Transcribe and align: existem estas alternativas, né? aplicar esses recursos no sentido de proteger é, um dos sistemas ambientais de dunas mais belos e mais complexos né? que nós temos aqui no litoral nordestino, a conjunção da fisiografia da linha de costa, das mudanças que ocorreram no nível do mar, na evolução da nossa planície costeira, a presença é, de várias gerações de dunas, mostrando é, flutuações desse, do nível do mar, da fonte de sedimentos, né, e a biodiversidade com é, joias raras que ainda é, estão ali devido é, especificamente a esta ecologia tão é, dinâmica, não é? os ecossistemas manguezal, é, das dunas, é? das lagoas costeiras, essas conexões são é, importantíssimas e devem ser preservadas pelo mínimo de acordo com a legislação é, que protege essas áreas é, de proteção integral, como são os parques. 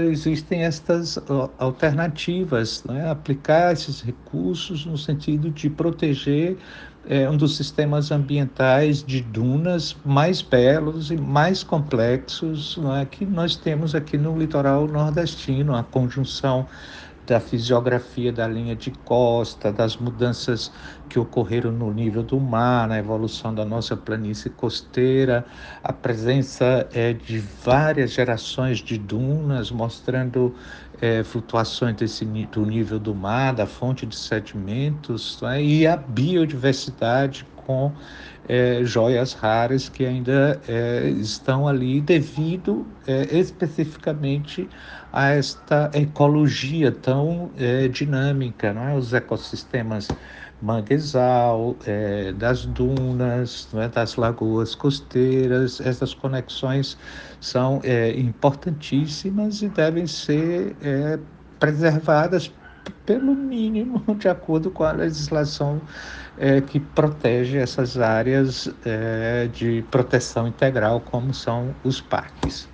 existem 0.00 0.62
estas 0.62 1.18
alternativas, 1.58 2.82
né? 2.84 3.10
aplicar 3.10 3.72
esses 3.72 4.00
recursos 4.00 4.86
no 4.86 4.96
sentido 4.96 5.50
de 5.50 5.68
proteger 5.68 6.56
é, 7.08 7.28
um 7.28 7.36
dos 7.36 7.56
sistemas 7.56 8.10
ambientais 8.10 9.02
de 9.02 9.20
dunas 9.20 9.96
mais 10.04 10.40
belos 10.40 11.10
e 11.10 11.16
mais 11.16 11.62
complexos 11.62 12.76
né? 12.76 13.06
que 13.10 13.24
nós 13.26 13.56
temos 13.56 13.94
aqui 13.94 14.16
no 14.16 14.38
litoral 14.38 14.86
nordestino, 14.86 15.74
a 15.74 15.82
conjunção 15.82 16.66
da 17.26 17.38
fisiografia 17.38 18.32
da 18.32 18.46
linha 18.46 18.74
de 18.74 18.90
costa, 18.90 19.72
das 19.72 19.96
mudanças 19.96 20.72
que 21.08 21.18
ocorreram 21.18 21.70
no 21.70 21.92
nível 21.92 22.22
do 22.22 22.40
mar, 22.40 22.88
na 22.88 22.98
evolução 22.98 23.54
da 23.54 23.64
nossa 23.64 23.96
planície 23.96 24.50
costeira, 24.50 25.44
a 25.82 25.92
presença 25.92 26.88
é, 26.92 27.12
de 27.12 27.38
várias 27.38 28.12
gerações 28.12 28.78
de 28.78 28.98
dunas, 28.98 29.70
mostrando 29.70 30.54
é, 31.00 31.22
flutuações 31.22 31.96
desse, 31.96 32.24
do 32.24 32.64
nível 32.64 32.98
do 32.98 33.14
mar, 33.14 33.54
da 33.54 33.66
fonte 33.66 34.06
de 34.06 34.16
sedimentos, 34.16 35.40
né, 35.42 35.62
e 35.62 35.86
a 35.86 35.96
biodiversidade 35.96 37.46
com 37.66 37.92
é, 38.48 38.80
joias 38.84 39.32
raras 39.32 39.88
que 39.88 40.04
ainda 40.04 40.60
é, 40.68 41.08
estão 41.08 41.68
ali 41.68 42.00
devido 42.00 42.86
é, 43.06 43.38
especificamente 43.38 44.68
a 45.12 45.30
esta 45.30 45.90
ecologia 45.94 46.90
tão 46.90 47.50
é, 47.56 47.86
dinâmica, 47.88 48.72
não 48.72 48.88
é? 48.88 48.94
os 48.96 49.12
ecossistemas 49.12 50.08
manguezal, 50.60 51.76
é, 51.86 52.32
das 52.32 52.64
dunas, 52.66 53.68
é? 53.74 53.88
das 53.88 54.16
lagoas 54.16 54.74
costeiras, 54.74 55.80
essas 55.80 56.14
conexões 56.14 56.96
são 57.40 57.80
é, 57.82 58.18
importantíssimas 58.18 59.62
e 59.62 59.68
devem 59.68 60.06
ser 60.06 60.76
preservadas 61.58 62.50
pelo 63.06 63.34
mínimo 63.34 64.02
de 64.18 64.28
acordo 64.28 64.70
com 64.70 64.84
a 64.84 64.92
legislação 64.92 65.80
é, 66.38 66.60
que 66.60 66.80
protege 66.80 67.58
essas 67.58 67.98
áreas 67.98 68.72
é, 68.84 69.48
de 69.48 69.84
proteção 69.90 70.48
integral, 70.48 71.00
como 71.00 71.32
são 71.34 71.74
os 71.84 72.00
parques. 72.00 72.68